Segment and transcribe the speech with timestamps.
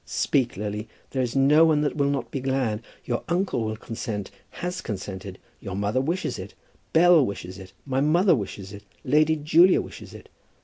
[0.03, 0.89] Speak, Lily.
[1.11, 2.83] There is no one that will not be glad.
[3.05, 5.37] Your uncle will consent, has consented.
[5.59, 6.55] Your mother wishes it.
[6.91, 7.73] Bell wishes it.
[7.85, 8.83] My mother wishes it.
[9.03, 10.27] Lady Julia wishes it.